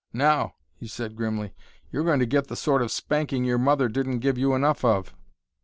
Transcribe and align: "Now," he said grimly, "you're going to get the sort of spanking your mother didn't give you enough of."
"Now," 0.13 0.55
he 0.73 0.87
said 0.87 1.15
grimly, 1.15 1.53
"you're 1.91 2.03
going 2.03 2.21
to 2.21 2.25
get 2.25 2.47
the 2.47 2.55
sort 2.55 2.81
of 2.81 2.91
spanking 2.91 3.43
your 3.45 3.59
mother 3.59 3.87
didn't 3.87 4.17
give 4.17 4.35
you 4.35 4.55
enough 4.55 4.83
of." 4.83 5.13